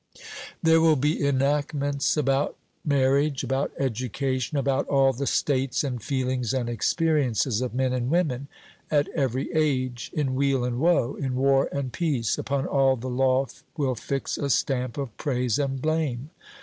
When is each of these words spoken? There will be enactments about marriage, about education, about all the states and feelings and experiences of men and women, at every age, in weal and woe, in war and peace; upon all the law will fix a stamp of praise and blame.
There 0.63 0.81
will 0.81 0.95
be 0.95 1.23
enactments 1.23 2.17
about 2.17 2.57
marriage, 2.83 3.43
about 3.43 3.71
education, 3.77 4.57
about 4.57 4.87
all 4.87 5.13
the 5.13 5.27
states 5.27 5.83
and 5.83 6.01
feelings 6.01 6.55
and 6.55 6.67
experiences 6.67 7.61
of 7.61 7.75
men 7.75 7.93
and 7.93 8.09
women, 8.09 8.47
at 8.89 9.09
every 9.09 9.53
age, 9.53 10.09
in 10.15 10.33
weal 10.33 10.63
and 10.63 10.79
woe, 10.79 11.13
in 11.13 11.35
war 11.35 11.69
and 11.71 11.93
peace; 11.93 12.39
upon 12.39 12.65
all 12.65 12.95
the 12.95 13.11
law 13.11 13.45
will 13.77 13.93
fix 13.93 14.39
a 14.39 14.49
stamp 14.49 14.97
of 14.97 15.15
praise 15.17 15.59
and 15.59 15.83
blame. 15.83 16.31